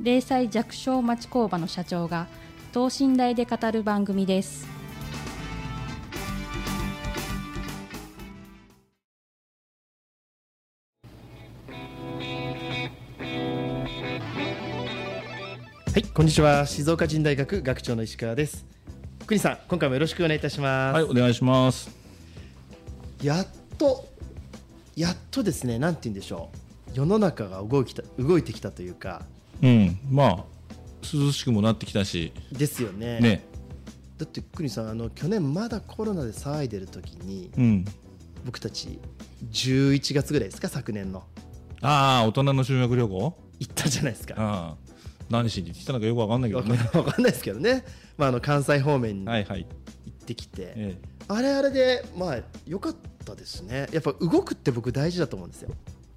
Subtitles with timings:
[0.00, 2.28] 零細弱小町工場の社長が
[2.72, 4.66] 等身大で語る番組です
[15.92, 16.64] はい、こんにちは。
[16.64, 18.64] 静岡人大学学長の石川です。
[19.26, 20.94] 国さん、今回もよろしくお願いいたします。
[20.94, 21.90] はい、お願いします。
[23.20, 24.06] やっと、
[24.94, 26.58] やっとですね、なんて言うんでしょう。
[26.94, 29.22] 世の中が動いきた動いてきたというか、
[29.62, 30.44] うん、まあ
[31.12, 33.20] 涼しくもなってきたし、ですよね。
[33.20, 33.44] ね、
[34.18, 37.84] だって国さん、あの去年まだコロナで騒いでる時に、うん。
[38.44, 38.98] 僕たち
[39.50, 41.24] 11月ぐらいですか、昨年の
[41.80, 43.34] ああ、大人の修学旅行？
[43.60, 44.34] 行ったじゃないですか。
[44.38, 44.76] ああ、
[45.28, 46.90] 何しに行ってきたのかよくわかんないけどわかんね。
[46.94, 47.84] わかんないですけどね。
[48.16, 49.60] まああの関西方面に行はいはい。
[49.62, 50.98] ってきて、え
[51.28, 53.88] あれあれでまあ良かったですね。
[53.92, 55.70] やっぱ動くって僕大事だと思うんですよ。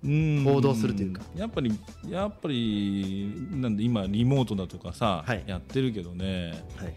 [0.04, 1.22] えうん行動するというか。
[1.36, 1.72] やっぱり
[2.10, 6.64] やっぱりなんで今リモートだとかさ、はいやってるけどね。
[6.76, 6.94] はい。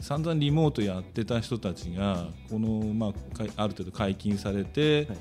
[0.00, 3.12] 散々リモートやってた人たちがこのまあ
[3.62, 5.18] ある程度解禁されて、はい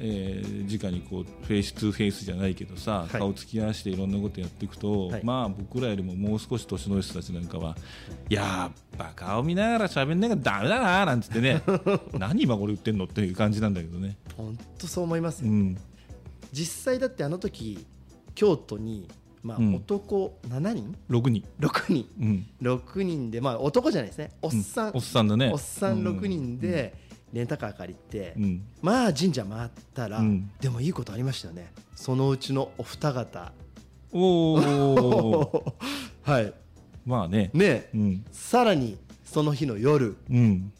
[0.00, 7.76] えー直にこうフェイス2フェイスじゃないけどさ、はい顔つき合わせていろんなことやっていくと、はいまあ僕らよりももう少し年の人たちなんかは、
[8.28, 11.62] やっぱ顔見ながら喋んなきゃダメだななんつってね
[12.18, 14.16] 何今これ言ってんのっていう感じなんだけどね。
[14.36, 15.76] 本当そう思いますよ、うん
[16.54, 17.84] 実際だってあの時
[18.36, 19.08] 京都に、
[19.42, 19.74] まあ、うん。
[19.74, 22.08] 男7人、6人、6人。
[22.20, 22.46] うん。
[22.62, 24.30] 6人でまあ男じゃないですね。
[24.40, 25.50] おっさん、おっさんだね。
[25.52, 26.94] おっさん6人で
[27.32, 28.64] レンタカー借りて、うん。
[28.80, 30.50] まあ神社回ったら、うん。
[30.60, 31.72] でもいいことありましたよね。
[31.96, 33.52] そのうちのお二方。
[34.12, 35.74] おお
[36.22, 36.54] はい。
[37.04, 37.50] まあね。
[37.52, 38.24] ね、うん。
[38.30, 40.16] さらにその日の夜。
[40.30, 40.72] うん。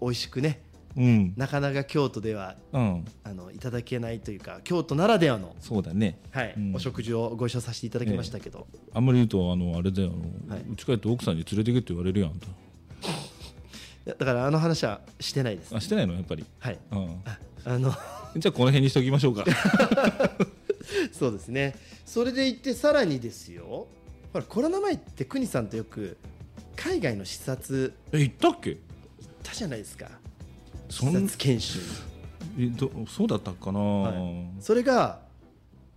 [0.00, 0.62] 美味しくね
[0.98, 1.32] うん。
[1.36, 3.04] なかなか京都ではうん。
[3.24, 6.18] あのいただけないというか京都ならではの、そうだね。
[6.30, 6.74] はいうん。
[6.74, 10.10] お食事をご一緒させていただきましたけど、あんまり言うとあのあれだよ。
[10.12, 10.76] あの、はい。
[10.76, 12.50] 帰って奥さんに連れてけって言われるやんあんたい
[14.06, 15.74] やだからあの話はしてないです。
[15.74, 16.14] あしてないの？
[16.14, 16.78] やっぱり、はい。
[16.90, 17.90] うん、ああの
[18.36, 19.44] じゃあこの辺にしておきましょうか。
[21.12, 21.74] そうですね。
[22.04, 23.86] それでいってさらにですよ。
[24.32, 26.16] ほらコロナ前って国さんとよく
[26.76, 28.70] 海外の視察え行ったっけ？
[28.70, 28.78] 行っ
[29.42, 30.06] たじゃないですか。
[30.06, 30.12] 視
[30.88, 31.78] そん察研修。
[32.58, 34.46] えどそうだったかな、はい。
[34.60, 35.20] それが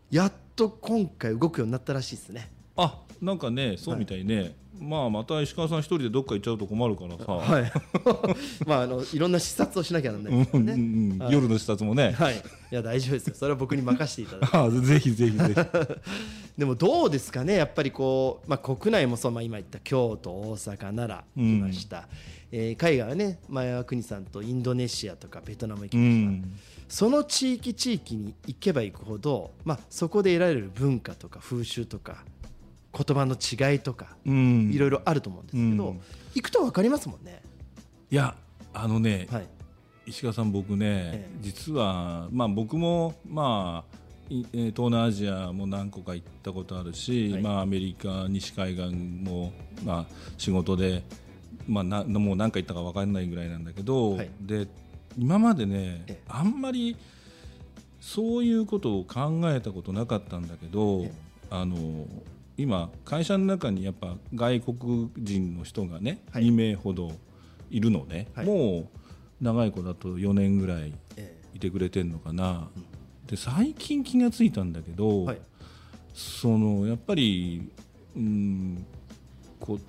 [0.09, 2.52] やっと今回動くようになったらしいですね。
[2.75, 7.72] あなんかねそうみたいね、まあまた石川さん一人でどっか行っちゃうと困るからさ、はい。
[8.66, 10.34] まああのいろんな視察をしなきゃならない。
[10.34, 10.69] ですからうん。
[10.69, 12.35] うん夜の視察もね、はい。
[12.35, 12.40] い
[12.72, 13.35] や大丈夫ですよ。
[13.35, 14.58] それは僕に任せていただいて。
[14.58, 15.53] あぜひぜひぜひ
[16.62, 21.58] でもどうですかね、やっぱりこう、まあ、国内もそう、まあ、今言った京都、大阪、奈良、うん。
[21.58, 22.08] 来ました、
[22.52, 26.60] えー海外はね、前は国さんとインドネシアとかベトナム行きうました、ん。
[26.88, 32.24] その地域、地域に行けば行くほど、まあ、そこで得られる文化とか風習とか、
[32.96, 34.70] 言葉の違いとか、うん。
[34.72, 36.02] いろいろあると思うんですけど、うん。
[36.36, 37.42] 行くと分かりますもんね。
[38.12, 38.36] いや
[38.72, 39.48] あのね、はい。
[40.06, 41.38] 石川さん僕ね、ええ。
[41.42, 44.01] 実はまあ僕もまあ
[44.31, 47.42] 東南アジアも何個か行ったことあるし、はい。
[47.42, 49.52] まあアメリカ西海岸も
[49.84, 51.03] まあ仕事で
[51.68, 54.30] まあなもう何回行ったか分かんないぐらいなんだけど、はい。
[54.40, 54.68] で
[55.18, 56.22] 今までねええ。
[56.30, 56.96] あんまり
[58.00, 61.11] そういうことを考えたことなかったんだけど、ええ。
[61.50, 62.08] あの
[62.58, 66.44] 今会社の中にやっぱ外国人の人がね、はい。
[66.44, 67.11] 2名ほど
[67.70, 68.46] いるのね、はい。
[68.46, 68.88] もう
[69.41, 72.70] 長い子だと4年ぐらいえいてくれてるのかな、
[73.32, 75.42] で最近気がついたんだけど、はい。
[76.14, 77.72] そのやっぱり、
[78.18, 78.86] うん、
[79.58, 79.80] こう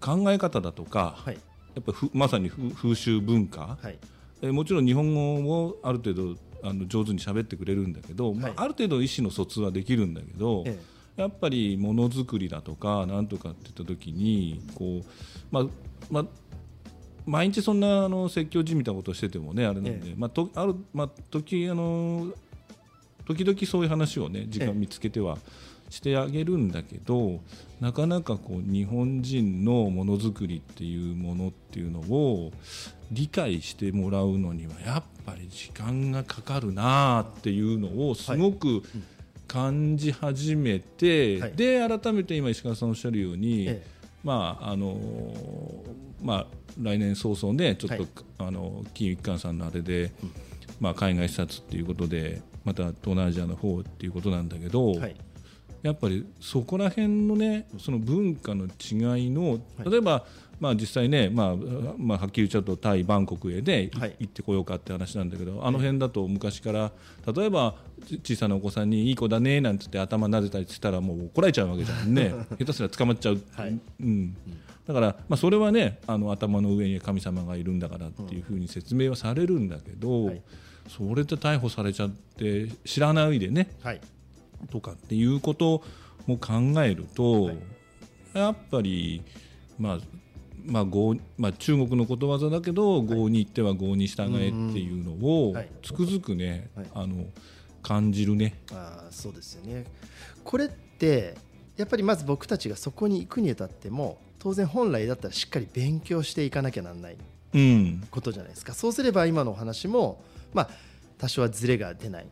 [0.00, 1.34] 考え方だとか、はい。
[1.76, 3.96] やっぱふまさに風風習文化、はい。
[4.42, 5.14] えもちろん日本
[5.44, 8.52] 語をある程度あの上手に喋ってくれるんだけど、まはい。
[8.56, 10.76] あ、ある程度意思の疎通はできるんだけど、え
[11.16, 15.04] やっぱりものづくりだとかなんとかって言った時にこう、
[15.52, 15.66] まあ
[16.10, 16.24] まあ、
[17.24, 20.14] 毎日そんなあの説教じみたことをしててもねあれなんで、ええ。
[20.16, 22.32] まあとあるまあ、時あの
[23.34, 25.38] 時々そういう話をね時間見つけては
[25.90, 27.40] してあげるんだけど
[27.80, 32.52] なかなかこう日本人のものづくりっていうものっていうのを
[33.10, 38.82] 理解してもらうのにはやっぱり時間がかかるなっていうのをすごく
[39.48, 41.52] 感じ始めて、はい。
[41.56, 43.84] で改めて今石川さんおっしゃるように、え
[44.22, 44.96] まああの
[46.22, 46.46] まあ
[46.80, 48.08] 来年早々ねちょっと、はい。
[48.38, 50.12] あの金融機関さんのあれで、
[50.78, 55.16] まあ海外視察っていうことでまた東南アジアの方っていうことなんだけど、はい。
[55.82, 59.90] やっぱりそこら辺のねその文化の違いのはい。
[59.90, 60.26] 例えば、
[60.58, 61.56] まあ、実際ね、まあ
[61.96, 64.16] まあ、はっきり言っちゃうとタイ・バンコクへね、はい。
[64.18, 66.92] 行ってこようかって話なんだけどあの辺だと昔から
[67.34, 67.76] 例えば
[68.06, 72.34] ち小さなお子さんにいい子だねなんて言って頭撫でたりしたらもう怒られちゃうわけじゃんね。
[72.58, 73.80] 下手すら捕まっちゃう、はい。
[74.00, 74.36] うん、
[74.86, 80.42] だから、まあ、それはねあの頭の上に神様がいるんだからっていうふうに説明はされるんだけど、はい
[80.90, 84.00] それで逮捕されちゃって知らないでねはい。
[84.70, 85.82] とかっていうこと
[86.26, 86.52] も考
[86.82, 87.58] えると、はい。
[88.34, 89.22] やっぱり、
[89.78, 89.98] まあ
[90.66, 95.12] まあ合まあ、中国のことわざだけど合に行っては合に従えっていうの
[95.46, 95.68] をはい。
[95.82, 96.86] つくづくね、はい。
[96.94, 97.24] あの
[97.82, 98.60] 感じるね。
[98.72, 99.84] あーそうですよね。
[100.42, 101.36] これって
[101.76, 107.14] やっぱりまず僕たちがそこに行くにあたっても当然本来だったらしっかり勉強していかなきゃなんない。
[107.14, 107.20] うん
[108.10, 108.74] ことじゃないですか。
[108.74, 110.70] そうすれば今のお話もまあ
[111.18, 112.26] 多少はズレが出ない、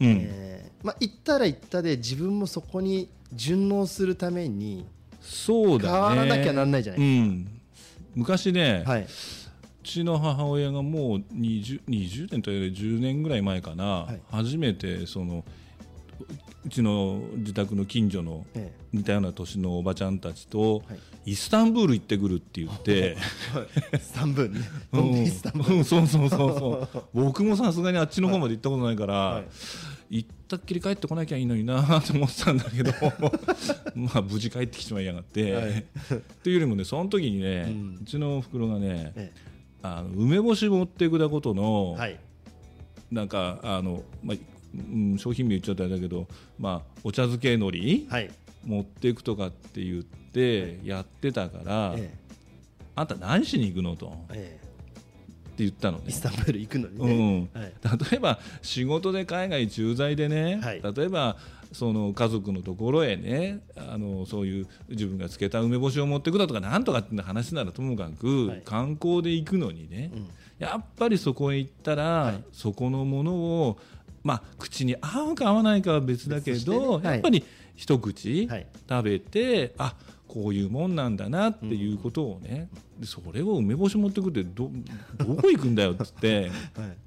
[0.00, 0.18] うん。
[0.22, 4.86] えーまあ、行ったら行ったで自分もそこに順応するために
[5.20, 5.92] そうだね。
[5.92, 7.60] 変わらなきゃなんないじゃないうん、
[8.14, 9.02] 昔ね、はい。
[9.02, 9.06] う
[9.82, 14.20] ちの母親がもう 20, 20年というより10年ぐらい前かな、い。
[14.30, 15.44] 初めてその
[16.64, 20.94] うちの自宅の近所のえ似たような年のおばちゃんたちと、は
[21.26, 21.32] い。
[21.32, 23.16] イスタンブール行ってくるって言って、
[23.92, 25.12] えスタンブールねう飲ん。
[25.12, 25.76] でんイスタンブール。
[25.76, 27.02] うんそうそうそうそう。
[27.12, 29.44] 僕もさすがにあっちの方まで行ったことないから、はい。
[30.10, 32.92] 行ったっきり帰ってこなきゃいいのになと思ってたんだけど
[33.96, 35.70] まあ無事帰ってきてまいやがって、はい。
[35.70, 35.82] っ
[36.42, 39.32] ていうよりもねその時にね、ううんちのおふくろがね、え
[39.82, 42.20] あの梅干し持ってくだことの、えはい。
[43.10, 44.36] なんかあの、まあ
[44.74, 46.26] うん、商品名言っちゃったらだけど、
[46.58, 48.30] まあ、お茶漬け海苔、はい。
[48.64, 52.14] 持っていくとかって言ってやってたから、え
[52.96, 54.16] あんた何しに行くのと？
[54.32, 54.64] ええ。
[54.64, 56.04] って言ったのね。
[56.06, 56.22] えイス。
[56.22, 57.72] タンブール行くのにうね、ん、はい。
[58.10, 60.82] 例えば仕事で海外駐在でね、はい。
[60.82, 61.36] 例えば
[61.72, 68.62] その家族のところへねあのそういう自分が漬けた梅干しを持ってくだとかなんとかって話ならともかく、はい。
[68.64, 70.28] 観光で行くのにね、うん。
[70.58, 72.44] やっぱりそこへ行ったら、い。
[72.52, 73.78] そこのものを、
[74.24, 76.86] まあ、口に合うか合わないかは別だけ別としてね。
[76.86, 77.04] ど、はい。
[77.04, 77.44] やっぱり
[77.76, 78.66] 一口はい。
[78.88, 79.94] 食べて、あ
[80.26, 82.68] こういうもんなんだなっていうことをね、
[82.98, 84.68] でそれを梅干し持ってくってど
[85.16, 86.40] どこ行くんだよっつって。
[86.42, 86.48] はい。
[86.48, 86.58] って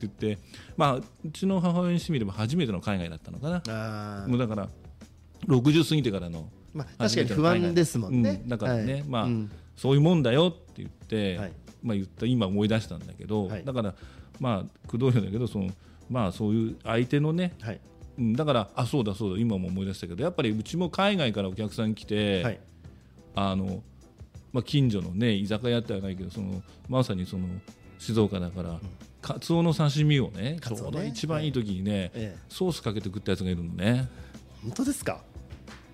[0.01, 0.37] 言って、
[0.77, 1.03] まあ、う
[1.33, 4.69] ちの母親にしてみれば初めての海外だったのかな、もうだから
[5.47, 8.41] 60過ぎてからのまあ、確かに不安ですもんね。
[8.43, 8.49] うん。
[8.49, 9.03] だからねはい。
[9.07, 9.51] まあうん。
[9.75, 11.51] そういうもんだよって言って、はい。
[11.83, 13.65] まあ、言った今思い出したんだけど、はい。
[13.65, 13.95] だから
[14.39, 15.69] まあくどいんだけどその、
[16.09, 17.79] まあ、そういう相手のね、はい。
[18.17, 22.59] うんだからあそうだそうだ今も思い出したけどやっぱりうちも海外からお客さん来て、はい。
[23.35, 23.83] あの
[24.51, 27.47] まあ、近所のね居酒屋ってはないけどそのまさにその
[27.99, 28.79] 静岡だから、
[29.21, 32.37] カツオの刺身をねちょうど一番いい時にね、ええ。
[32.49, 34.07] ソースかけて食ったやつがいるのね。
[34.63, 35.21] 本当ですか？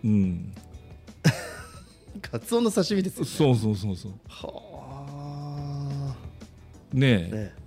[0.04, 0.54] うん、
[2.22, 3.30] カツオの刺身ですよね。
[3.30, 4.12] そうそうそうそう。
[4.28, 6.16] は
[6.94, 7.32] ねえ。
[7.32, 7.36] あ。
[7.36, 7.63] ね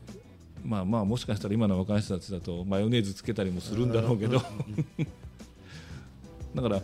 [0.67, 4.43] まあまあもしかしたら今の若い人たちだとマヨネーズつけたりもするんだろうけど。
[6.55, 6.81] だから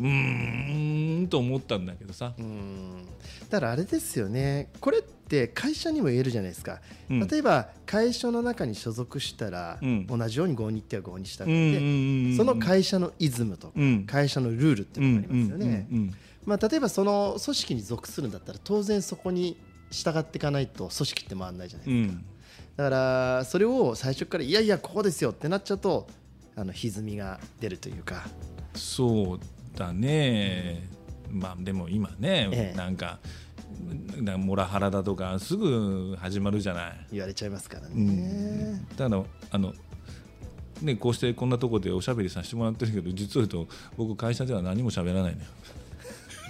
[0.00, 3.06] うんと思ったんだけどさ、うん。
[3.48, 4.68] だからあれですよね。
[4.80, 7.26] これって会社にも言えるじゃないですか、うん。
[7.26, 10.06] 例えば会社の中に所属したら、うん。
[10.06, 14.04] 同じように合に行っては合に従って、その会社のイズムとか、うん。
[14.04, 15.88] 会社のルールっていうのがありますよね、
[16.46, 19.56] 例えばその組織に属するんだったら当然そこに
[19.90, 22.24] 従っていかないと組織って回らないじゃないですか、うん
[22.76, 26.06] だからそれを最初からいやいやここですよってなっちゃうと
[26.56, 28.26] あの歪みが出るというか。
[28.74, 29.40] そう
[29.78, 30.88] だね、
[31.30, 32.76] まあでも今ね、ええ。
[32.76, 33.18] なんか
[34.20, 37.06] なモラハラだとかすぐ始まるじゃない。
[37.12, 38.88] 言われちゃいますからね、うん。
[38.96, 39.74] だからあの
[40.82, 45.46] ね、こうしてこんなところでおしゃべりさせてもらってるけど実を言うと僕会社では何も喋らないのよ。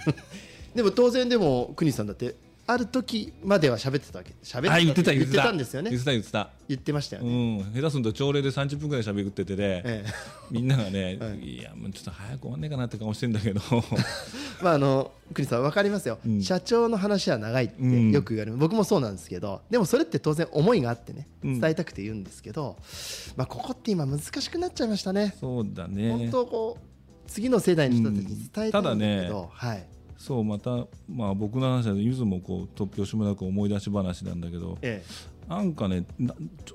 [0.75, 2.35] でも当然でも国さんだって
[2.67, 4.33] ある時までは喋ってたわけ。
[4.43, 5.43] 喋ってたあ言ってた言ってた。
[5.43, 5.91] たんですよね。
[5.91, 6.49] 言ってた言ってた。
[6.67, 10.05] 言ってましたようね、ん、下手すると朝礼で30分ぐらい喋っててね、ええ。
[10.49, 11.57] みんながね、 はい。
[11.57, 13.61] い、やもうちょっと早く終わんねえかなって顔してんだけど。
[14.63, 16.41] まああの国さん分かりますよ、うん。
[16.41, 21.61] 社長の話は長いってうんよく言われる、僕もそうなんですけどでもそれって当然思いがあってねうん。
[21.61, 22.77] 伝えたくて言うんですけど、
[23.35, 25.35] まあ、ここって今難しくなっちゃいましたね。
[25.39, 26.95] そうだ本ね当こう
[27.27, 29.85] 次の世代の人たちに伝えたいんだけど、ねはい
[30.17, 35.03] そうまた、まあ、僕の話だとゆずもこう突拍子もなく思い出し話なんだけどえ
[35.47, 36.05] なんかね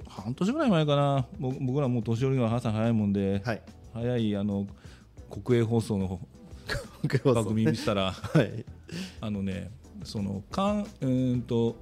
[0.08, 1.26] 半年ぐらい前かな。
[1.38, 3.62] 僕僕らもう年寄りが朝早いもんで、えはい。
[3.92, 4.66] 早いあの
[5.28, 6.20] 国営放送の
[7.24, 8.64] 番組見てたら、 はい。
[9.20, 9.70] あのね
[10.04, 11.76] そのかんうーんと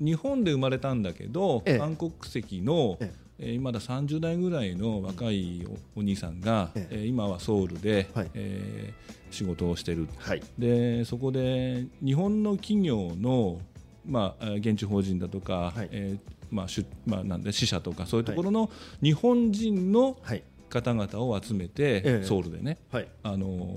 [0.00, 1.78] 日本で生まれたんだけど、ええ。
[1.78, 5.66] 韓国籍の、ええー今だ30代ぐらいの若い
[5.96, 8.30] おお兄さんが、え今はソウルで、はい。
[8.34, 10.08] えー仕事をしてる。
[10.16, 10.42] はい。
[10.58, 13.60] でそこで日本の企業の、
[14.06, 15.88] まあ、えー現地法人だとか、はい。
[15.92, 18.70] えーまあしゅまあ、なんで支社とかそういうところの
[19.02, 20.42] 日本人のはい。
[20.70, 22.24] 方々を集めて、ええ。
[22.24, 23.08] ソウルでね、はい。
[23.22, 23.74] あの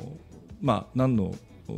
[0.62, 1.34] まあ、何の
[1.68, 1.76] お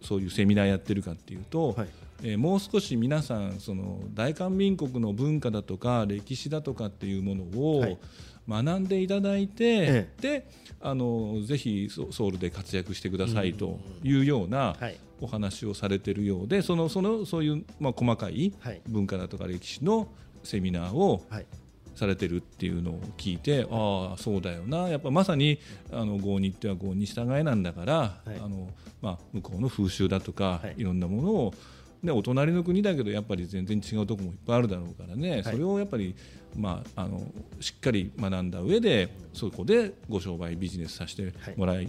[0.00, 1.88] そういうセミナーやってるかっていうと、はい
[2.22, 7.98] えーもう少し皆さんその大韓民国の文化だとか歴史だとかっていうものをはい。
[8.48, 10.48] 学んでいただいて、えで
[10.80, 14.96] あのぜひソソウルで活躍してくださいというようなはい。
[15.20, 18.80] お話をされてるようでそのそのそういう、まあ、細かいはい。
[18.88, 20.08] 文化だとか歴史の
[20.44, 21.46] セミナーをはい。
[21.94, 24.88] されてるっていうのを聞いてああそうだよな。
[24.88, 25.58] やっぱまさに
[25.92, 27.94] あの合にっては合に従えなんだから、
[28.24, 28.36] はい。
[28.38, 28.70] あの
[29.02, 30.74] まあ、向こうの風習だとか、はい。
[30.78, 31.54] い、ろんなものを、
[32.02, 36.14] ね、お隣の国だけどやっぱり全然違うところもいっぱいあるだろうからね、それをやっぱり、
[36.56, 37.22] まあ、あの
[37.60, 41.88] しっかり学んだ上でそこでご商売ビジネスさせてもらえ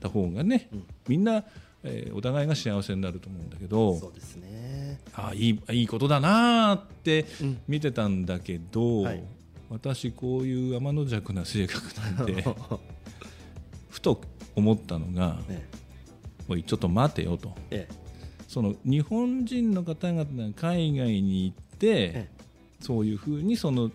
[0.00, 0.84] た方がね、うん。
[1.08, 1.44] みんな、
[1.84, 3.98] えーお互いが幸せになると思うんだけど。
[3.98, 5.00] そうですね。
[5.14, 7.60] ああいいいいことだなーってうん。
[7.68, 9.22] 見てたんだけど、はい。
[9.68, 12.44] 私こういう天の弱な性格なんで
[13.88, 14.20] ふと
[14.54, 15.66] 思ったのがね
[16.46, 17.54] 「おいちょっと待てよ」と。
[17.70, 17.88] え
[18.52, 22.28] その日本人の方々が海外に行って、え
[22.80, 23.90] そういうふうにその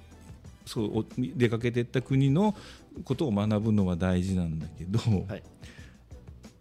[0.65, 2.55] そうお出かけていった国の
[3.03, 4.99] ことを学ぶのは大事なんだけど、
[5.29, 5.43] はい。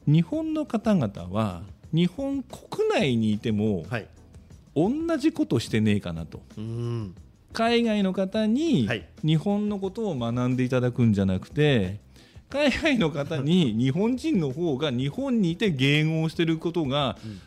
[0.06, 4.06] 日本の方々は日本国内にいてもはい。
[4.74, 6.42] 同じことしてねえかなと。
[6.58, 7.14] うん。
[7.54, 9.08] 海外の方にはい。
[9.24, 11.98] 日本のことを学んでいただくんじゃなくて、
[12.50, 17.40] 海外の方に日本人の方が日本にいて迎合してることがうん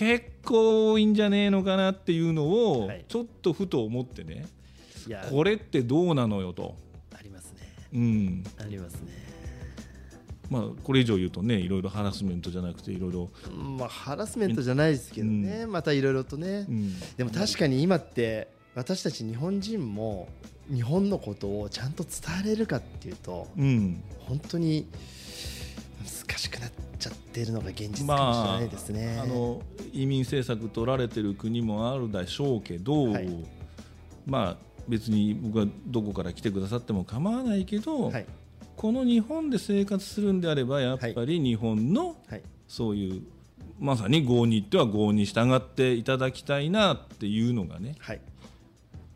[0.00, 3.04] 結構多いんじゃねえのかなっていうのをはい。
[3.06, 4.46] ちょっとふと思ってね、
[5.06, 5.26] いや。
[5.30, 6.74] これってどうなのよと、
[7.14, 7.58] ありますね。
[7.92, 8.44] うん。
[8.58, 9.12] ありますね。
[10.48, 16.98] まあ、これ以上言うとねいろいろハラスメントじゃなくていろいろ、まあハラスメントじゃないですけどね、またいろいろとね、うん。
[17.18, 20.28] でも確かに今って私たち日本人も
[20.72, 22.12] 日本のことをちゃんと伝
[22.46, 24.02] えれるかっていうとうん。
[24.20, 24.86] 本当に
[26.00, 29.18] 難しくなっちゃってるのが現実かもしれないですね。
[29.22, 33.28] あの移民政策取られてる国もあるでしょうけど、はい。
[34.26, 34.56] まあ
[34.88, 38.26] 別に僕はどこから来てくださっても構わないけど、はい。
[38.76, 42.42] この日本で生活するんであればやっぱり日本のはい。
[42.66, 43.22] そういう
[43.78, 48.20] まさに合に行っては合に従っていただきたいなっていうのがねはい。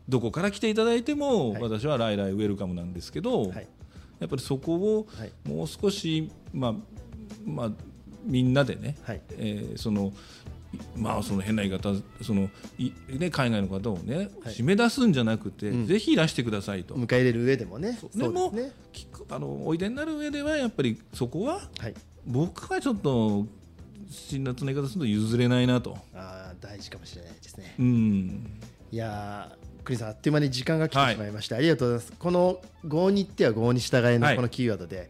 [0.07, 1.61] どこから来ていただいてもはい。
[1.61, 3.67] 私は来来ウェルカムなんですけど、はい
[4.19, 5.31] やっぱりそこをはい。
[5.47, 6.73] もう少し、まあ
[7.45, 7.71] まあ、
[8.23, 9.21] みんなでね、はい。
[9.31, 10.13] えーその
[10.73, 14.27] いまあその変な言い方そのい、ね、海外の方をね、はい。
[14.53, 15.85] 締め出すんじゃなくて、うん。
[15.87, 16.95] ぜひいらしてくださいと。
[16.95, 17.97] 迎え入れる上でもね。
[18.13, 18.71] でもすね
[19.29, 21.93] あのおいでになる上ではやっぱりそこははい。
[22.25, 23.45] 僕はちょっと
[24.09, 25.97] 辛辣な言い方すると譲れないなと。
[26.13, 27.75] あー大事かもしれないですね。
[27.79, 28.59] うん。
[28.91, 32.19] いやークリさんあっという間に時間が来てしまいました、ありがとうございます。
[32.19, 34.35] この「郷に入っては郷に従え」のはい。
[34.35, 35.09] このキーワードで、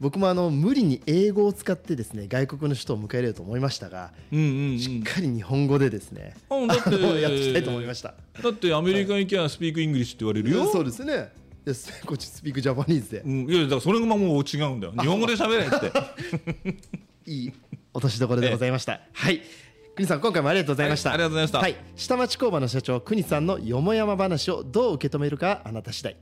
[0.00, 4.78] 僕もあの無理に英語を使ってですね外国の人を迎え入れようと思いましたが、うんうんうん。
[4.78, 6.90] しっかり日本語でですね、うんだって
[7.20, 11.32] やっていきたいと思いました、だってアメリカ行きゃ speak English って言われるよ、そうですね。
[12.04, 14.92] こっち speak Japanese で、うん、いやだからそれがもう違うんだよ。
[15.00, 16.80] 日本語で喋れって。
[17.30, 17.52] いい
[17.94, 19.40] 落としどころでございました、はい
[19.94, 21.58] 国さん今回もありがとうございました、はいありがとうございました。
[21.60, 26.16] はい、下町工場の社長国さんのよもやま話をどう受け止めるかあなた次第。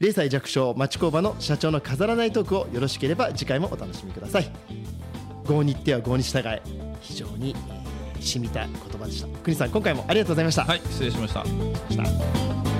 [0.00, 4.50] 0歳弱小町工場の社長の飾らないトークをよろしければ次回もお楽しみください
[5.46, 6.60] 合に行っては合に従え
[7.00, 7.54] 非常に、
[8.14, 9.28] えー、染みた言葉でした。
[9.38, 11.44] 国さん今回もありがとうございました、はい失礼しました。
[11.44, 12.71] した